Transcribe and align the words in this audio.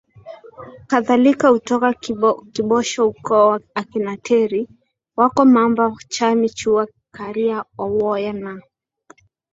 kadhalika 0.89 1.47
hutoka 1.49 1.93
KiboshoUkoo 2.53 3.47
wa 3.49 3.61
akina 3.75 4.17
Teri 4.17 4.67
wako 5.17 5.45
Mamba 5.45 5.95
Chami 6.09 6.49
Chuwa 6.49 6.87
Kiria 7.15 7.59
Owoya 7.83 8.33
na 8.33 8.61